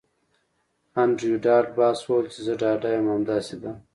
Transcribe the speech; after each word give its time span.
انډریو 1.01 1.41
ډاټ 1.45 1.65
باس 1.77 1.97
وویل 2.03 2.27
چې 2.33 2.39
زه 2.45 2.53
ډاډه 2.61 2.89
یم 2.95 3.07
همداسې 3.15 3.55
ده 3.61 3.71